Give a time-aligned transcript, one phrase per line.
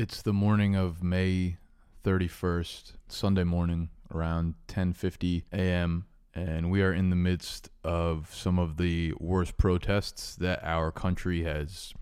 [0.00, 1.58] It's the morning of May
[2.04, 8.78] 31st, Sunday morning, around 10:50 a.m., and we are in the midst of some of
[8.78, 11.92] the worst protests that our country has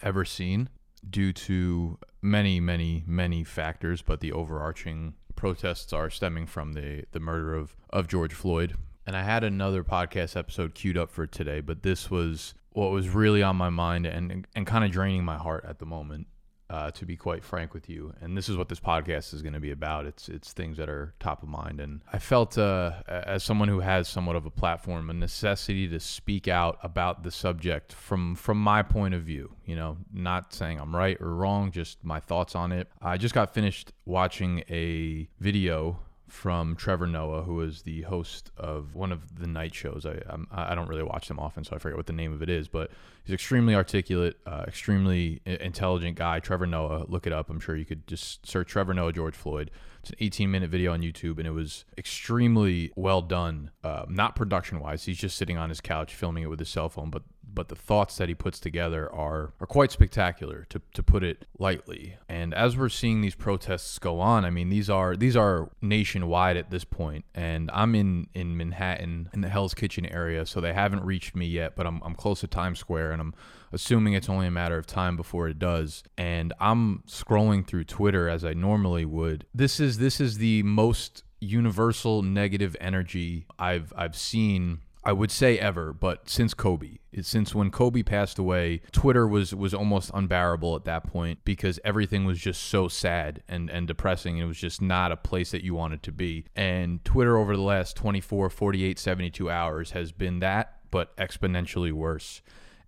[0.00, 0.70] ever seen
[1.06, 7.20] due to many, many, many factors, but the overarching protests are stemming from the the
[7.20, 8.76] murder of of George Floyd.
[9.06, 13.10] And I had another podcast episode queued up for today, but this was what was
[13.10, 16.28] really on my mind and and kind of draining my heart at the moment
[16.72, 18.14] uh, to be quite frank with you.
[18.22, 20.06] And this is what this podcast is going to be about.
[20.06, 21.80] It's it's things that are top of mind.
[21.80, 26.00] And I felt, uh, as someone who has somewhat of a platform, a necessity to
[26.00, 29.54] speak out about the subject from from my point of view.
[29.66, 32.88] You know, not saying I'm right or wrong, just my thoughts on it.
[33.02, 36.00] I just got finished watching a video
[36.32, 40.06] from Trevor Noah, who is the host of one of the night shows.
[40.06, 42.42] I I'm, I don't really watch them often, so I forget what the name of
[42.42, 42.68] it is.
[42.68, 42.90] But
[43.22, 46.40] he's extremely articulate, uh, extremely intelligent guy.
[46.40, 47.50] Trevor Noah, look it up.
[47.50, 49.70] I'm sure you could just search Trevor Noah George Floyd.
[50.00, 53.70] It's an 18 minute video on YouTube, and it was extremely well done.
[53.84, 56.88] Uh, not production wise, he's just sitting on his couch filming it with his cell
[56.88, 57.22] phone, but
[57.54, 61.46] but the thoughts that he puts together are are quite spectacular to, to put it
[61.58, 62.16] lightly.
[62.28, 66.56] And as we're seeing these protests go on, I mean these are these are nationwide
[66.56, 67.24] at this point.
[67.34, 71.46] And I'm in in Manhattan in the Hell's Kitchen area, so they haven't reached me
[71.46, 73.34] yet, but I'm I'm close to Times Square and I'm
[73.72, 76.02] assuming it's only a matter of time before it does.
[76.16, 79.46] And I'm scrolling through Twitter as I normally would.
[79.54, 85.58] This is this is the most universal negative energy I've I've seen I would say
[85.58, 90.84] ever, but since Kobe, since when Kobe passed away, Twitter was was almost unbearable at
[90.84, 94.38] that point because everything was just so sad and and depressing.
[94.38, 96.44] It was just not a place that you wanted to be.
[96.54, 102.40] And Twitter over the last 24, 48, 72 hours has been that, but exponentially worse.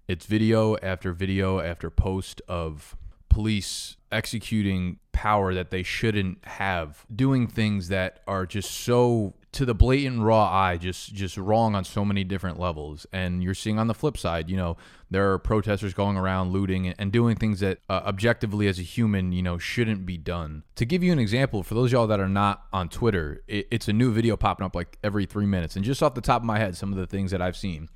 [0.06, 2.96] It's video after video after post of
[3.28, 9.74] police executing power that they shouldn't have, doing things that are just so to the
[9.74, 13.06] blatant raw eye just just wrong on so many different levels.
[13.12, 14.76] And you're seeing on the flip side you know
[15.10, 19.32] there are protesters going around looting and doing things that uh, objectively as a human
[19.32, 20.64] you know shouldn't be done.
[20.76, 23.88] To give you an example for those y'all that are not on twitter it, it's
[23.88, 25.76] a new video popping up like every three minutes.
[25.76, 27.88] And just off the top of my head some of the things that i've seen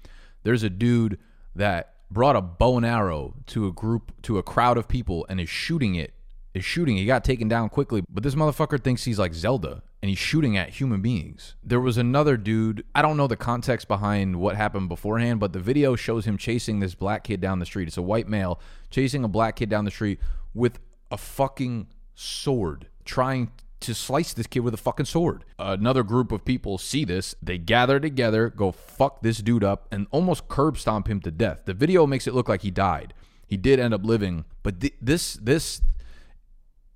[0.45, 1.19] there's a dude
[1.55, 5.41] that brought a bow and arrow to a group to a crowd of people and
[5.41, 6.15] is shooting it
[6.55, 6.97] is shooting.
[6.97, 10.57] He got taken down quickly, but this motherfucker thinks he's like Zelda and he's shooting
[10.57, 11.55] at human beings.
[11.63, 15.59] There was another dude, I don't know the context behind what happened beforehand, but the
[15.59, 17.89] video shows him chasing this black kid down the street.
[17.89, 18.61] It's a white male
[18.91, 20.21] chasing a black kid down the street
[20.55, 20.79] with
[21.11, 23.51] a fucking sword, trying
[23.81, 25.45] to slice this kid with a fucking sword.
[25.59, 30.07] Another group of people see this, they gather together, go fuck this dude up, and
[30.11, 31.63] almost curb stomp him to death.
[31.65, 33.15] The video makes it look like he died.
[33.47, 35.81] He did end up living, but th- this this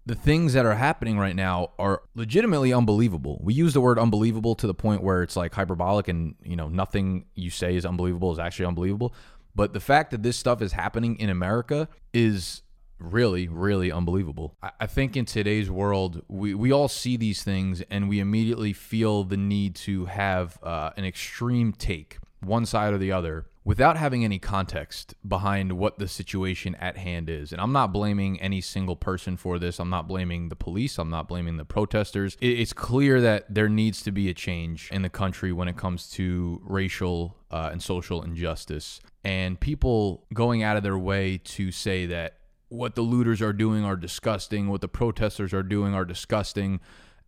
[0.04, 3.38] the things that are happening right now are legitimately unbelievable.
[3.42, 6.68] We use the word unbelievable to the point where it's like hyperbolic and, you know,
[6.68, 9.14] nothing you say is unbelievable is actually unbelievable.
[9.54, 12.62] But the fact that this stuff is happening in America is
[12.98, 14.56] really, really unbelievable.
[14.80, 19.24] I think in today's world, we, we all see these things and we immediately feel
[19.24, 24.24] the need to have uh, an extreme take, one side or the other, without having
[24.24, 27.52] any context behind what the situation at hand is.
[27.52, 29.78] And I'm not blaming any single person for this.
[29.78, 30.98] I'm not blaming the police.
[30.98, 32.36] I'm not blaming the protesters.
[32.40, 36.10] It's clear that there needs to be a change in the country when it comes
[36.12, 39.00] to racial uh, and social injustice.
[39.24, 43.84] And people going out of their way to say that what the looters are doing
[43.84, 46.80] are disgusting, what the protesters are doing are disgusting.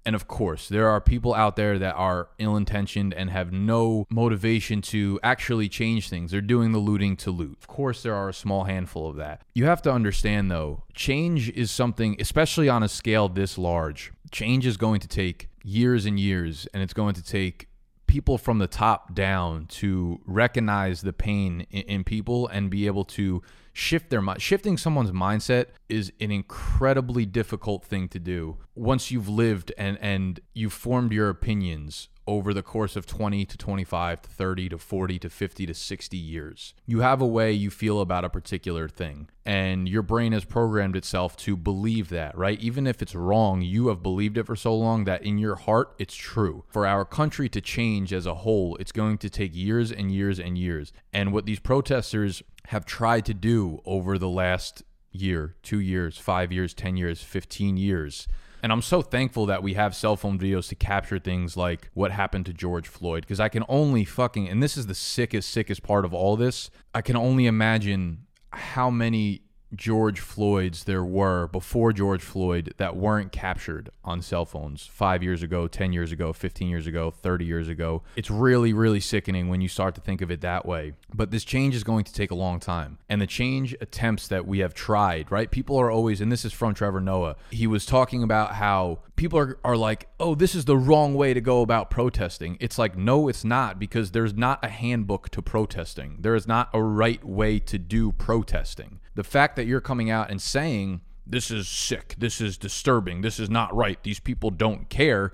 [0.07, 4.07] And of course, there are people out there that are ill intentioned and have no
[4.11, 6.31] motivation to actually change things.
[6.31, 7.57] They're doing the looting to loot.
[7.61, 9.43] Of course, there are a small handful of that.
[9.55, 14.67] You have to understand, though, change is something, especially on a scale this large, change
[14.67, 17.69] is going to take years and years, and it's going to take
[18.07, 23.05] people from the top down to recognize the pain in, in people and be able
[23.05, 23.43] to
[23.75, 24.41] shift their mind.
[24.41, 30.41] Shifting someone's mindset is an incredibly difficult thing to do once you've lived and and
[30.55, 35.19] you've formed your opinions over the course of 20 to 25 to 30 to 40
[35.19, 36.75] to 50 to 60 years.
[36.87, 40.97] You have a way you feel about a particular thing, and your brain has programmed
[40.97, 42.59] itself to believe that, right?
[42.61, 45.94] Even if it's wrong, you have believed it for so long that in your heart
[45.99, 46.65] it's true.
[46.69, 50.41] For our country to change as a whole, it's going to take years and years
[50.41, 50.93] and years.
[51.12, 54.82] And what these protesters have tried to do over the last
[55.12, 58.26] year, two years, five years, 10 years, 15 years.
[58.62, 62.11] And I'm so thankful that we have cell phone videos to capture things like what
[62.11, 65.82] happened to George Floyd because I can only fucking, and this is the sickest, sickest
[65.82, 66.70] part of all this.
[66.94, 69.43] I can only imagine how many
[69.75, 75.43] George Floyd's there were before George Floyd that weren't captured on cell phones five years
[75.43, 78.03] ago, 10 years ago, 15 years ago, 30 years ago.
[78.17, 80.94] It's really, really sickening when you start to think of it that way.
[81.12, 82.99] But this change is going to take a long time.
[83.09, 85.50] And the change attempts that we have tried, right?
[85.50, 89.38] People are always, and this is from Trevor Noah, he was talking about how people
[89.38, 92.56] are, are like, oh, this is the wrong way to go about protesting.
[92.61, 96.19] It's like, no, it's not, because there's not a handbook to protesting.
[96.21, 99.00] There is not a right way to do protesting.
[99.15, 103.38] The fact that you're coming out and saying, this is sick, this is disturbing, this
[103.38, 105.32] is not right, these people don't care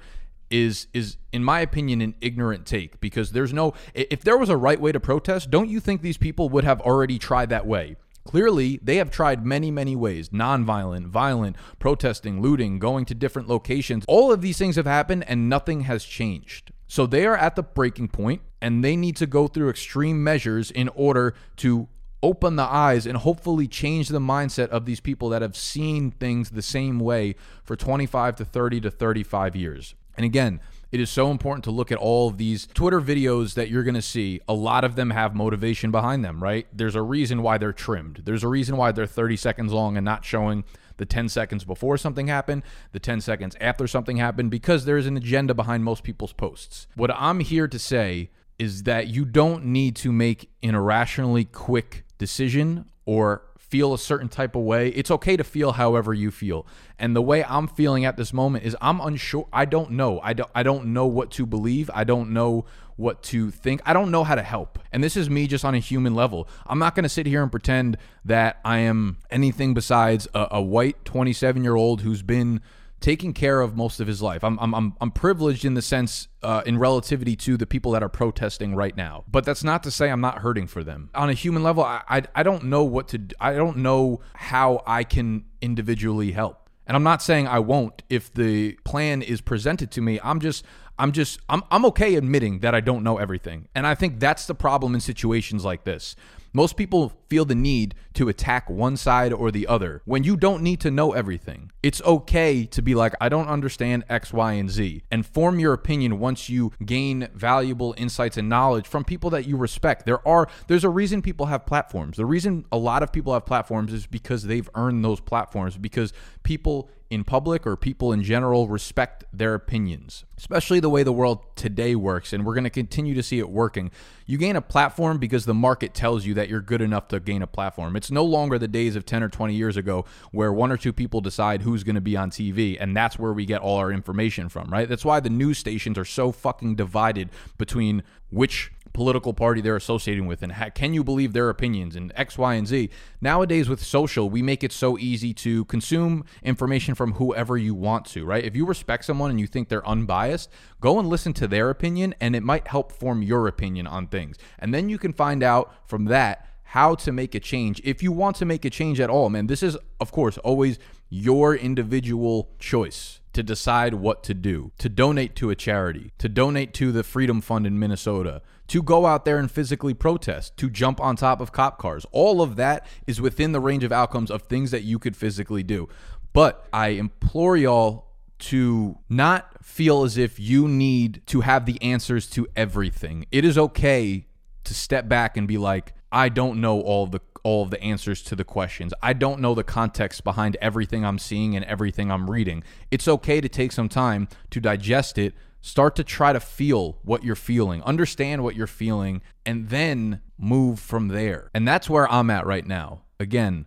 [0.51, 4.57] is is in my opinion an ignorant take because there's no if there was a
[4.57, 7.95] right way to protest don't you think these people would have already tried that way
[8.25, 14.05] Clearly, they have tried many, many ways nonviolent, violent, protesting, looting, going to different locations.
[14.07, 16.71] All of these things have happened and nothing has changed.
[16.87, 20.71] So they are at the breaking point and they need to go through extreme measures
[20.71, 21.89] in order to
[22.23, 26.51] open the eyes and hopefully change the mindset of these people that have seen things
[26.51, 29.95] the same way for 25 to 30 to 35 years.
[30.17, 30.61] And again,
[30.93, 33.95] it is so important to look at all of these Twitter videos that you're going
[33.95, 34.41] to see.
[34.49, 36.67] A lot of them have motivation behind them, right?
[36.73, 38.23] There's a reason why they're trimmed.
[38.25, 40.65] There's a reason why they're 30 seconds long and not showing
[40.97, 45.17] the 10 seconds before something happened, the 10 seconds after something happened, because there's an
[45.17, 46.87] agenda behind most people's posts.
[46.97, 52.05] What I'm here to say is that you don't need to make an irrationally quick
[52.21, 54.89] decision or feel a certain type of way.
[54.91, 56.67] It's okay to feel however you feel.
[56.99, 59.49] And the way I'm feeling at this moment is I'm unsure.
[59.53, 60.21] I don't know.
[60.21, 61.91] I don't I don't know what to believe.
[61.95, 63.81] I don't know what to think.
[63.87, 64.79] I don't know how to help.
[64.93, 66.47] And this is me just on a human level.
[66.67, 67.97] I'm not going to sit here and pretend
[68.27, 72.61] that I am anything besides a, a white 27 year old who's been
[73.01, 74.45] taking care of most of his life.
[74.45, 78.03] I'm I'm I'm, I'm privileged in the sense uh, in relativity to the people that
[78.03, 79.25] are protesting right now.
[79.29, 81.11] But that's not to say I'm not hurting for them.
[81.15, 84.83] On a human level, I I, I don't know what to I don't know how
[84.87, 86.69] I can individually help.
[86.87, 90.19] And I'm not saying I won't if the plan is presented to me.
[90.23, 90.65] I'm just
[90.99, 93.69] I'm just I'm I'm okay admitting that I don't know everything.
[93.75, 96.15] And I think that's the problem in situations like this.
[96.53, 100.63] Most people feel the need to attack one side or the other when you don't
[100.63, 101.71] need to know everything.
[101.83, 105.73] It's okay to be like, I don't understand X, Y, and Z, and form your
[105.73, 110.07] opinion once you gain valuable insights and knowledge from people that you respect.
[110.07, 112.17] There are there's a reason people have platforms.
[112.17, 116.13] The reason a lot of people have platforms is because they've earned those platforms because
[116.43, 121.41] people in public or people in general respect their opinions, especially the way the world
[121.57, 122.33] today works.
[122.33, 123.91] And we're going to continue to see it working.
[124.31, 127.43] You gain a platform because the market tells you that you're good enough to gain
[127.43, 127.97] a platform.
[127.97, 130.93] It's no longer the days of 10 or 20 years ago where one or two
[130.93, 132.77] people decide who's going to be on TV.
[132.79, 134.89] And that's where we get all our information from, right?
[134.89, 140.27] That's why the news stations are so fucking divided between which political party they're associating
[140.27, 142.91] with and can you believe their opinions and X, Y, and Z.
[143.21, 148.05] Nowadays, with social, we make it so easy to consume information from whoever you want
[148.07, 148.45] to, right?
[148.45, 150.51] If you respect someone and you think they're unbiased,
[150.81, 154.37] go and listen to their opinion and it might help form your opinion on things.
[154.59, 158.13] And then you can find out from that how to make a change if you
[158.13, 159.49] want to make a change at all, man.
[159.49, 160.79] This is, of course, always
[161.09, 166.75] your individual choice to decide what to do, to donate to a charity, to donate
[166.75, 171.01] to the Freedom Fund in Minnesota, to go out there and physically protest, to jump
[171.01, 172.07] on top of cop cars.
[172.13, 175.63] All of that is within the range of outcomes of things that you could physically
[175.63, 175.89] do.
[176.33, 178.07] But I implore y'all
[178.41, 183.27] to not feel as if you need to have the answers to everything.
[183.31, 184.27] It is okay
[184.65, 188.23] to step back and be like, I don't know all the all of the answers
[188.23, 188.93] to the questions.
[189.03, 192.63] I don't know the context behind everything I'm seeing and everything I'm reading.
[192.91, 197.25] It's okay to take some time to digest it, start to try to feel what
[197.25, 201.51] you're feeling, understand what you're feeling, and then move from there.
[201.55, 203.03] And that's where I'm at right now.
[203.19, 203.67] Again,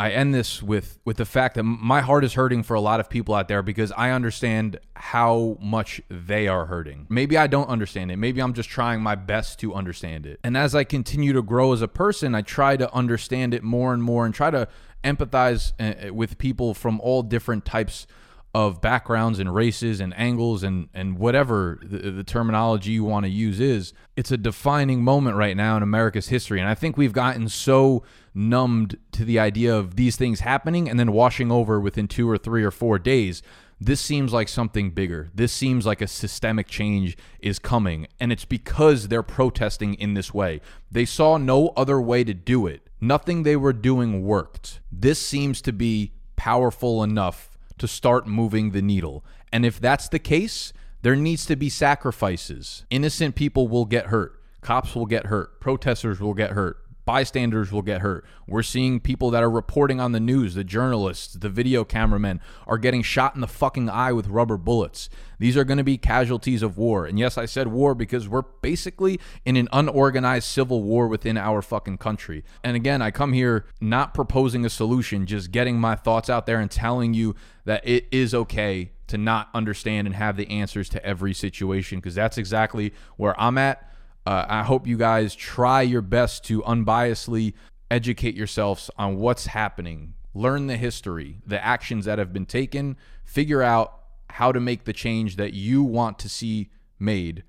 [0.00, 3.00] I end this with with the fact that my heart is hurting for a lot
[3.00, 7.06] of people out there because I understand how much they are hurting.
[7.10, 8.16] Maybe I don't understand it.
[8.16, 10.40] Maybe I'm just trying my best to understand it.
[10.42, 13.92] And as I continue to grow as a person, I try to understand it more
[13.92, 14.68] and more and try to
[15.04, 18.06] empathize uh, with people from all different types
[18.52, 23.30] of backgrounds and races and angles and and whatever the, the terminology you want to
[23.30, 26.60] use is it's a defining moment right now in America's history.
[26.60, 28.02] And I think we've gotten so
[28.34, 32.38] numbed to the idea of these things happening and then washing over within 2 or
[32.38, 33.42] 3 or 4 days
[33.82, 35.30] this seems like something bigger.
[35.34, 38.08] This seems like a systemic change is coming.
[38.20, 40.60] And it's because they're protesting in this way.
[40.90, 42.90] They saw no other way to do it.
[43.00, 44.80] Nothing they were doing worked.
[44.92, 47.49] This seems to be powerful enough
[47.80, 49.24] to start moving the needle.
[49.52, 50.72] And if that's the case,
[51.02, 52.84] there needs to be sacrifices.
[52.90, 54.40] Innocent people will get hurt.
[54.60, 55.60] Cops will get hurt.
[55.60, 56.78] Protesters will get hurt.
[57.10, 58.24] Bystanders will get hurt.
[58.46, 62.78] We're seeing people that are reporting on the news, the journalists, the video cameramen, are
[62.78, 65.10] getting shot in the fucking eye with rubber bullets.
[65.40, 67.06] These are going to be casualties of war.
[67.06, 71.62] And yes, I said war because we're basically in an unorganized civil war within our
[71.62, 72.44] fucking country.
[72.62, 76.60] And again, I come here not proposing a solution, just getting my thoughts out there
[76.60, 81.04] and telling you that it is okay to not understand and have the answers to
[81.04, 83.90] every situation because that's exactly where I'm at.
[84.26, 87.54] Uh, I hope you guys try your best to unbiasedly
[87.90, 93.62] educate yourselves on what's happening, learn the history, the actions that have been taken, figure
[93.62, 93.98] out
[94.28, 97.42] how to make the change that you want to see made,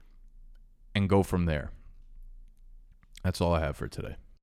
[0.96, 1.72] and go from there.
[3.24, 4.16] That's all I have for today.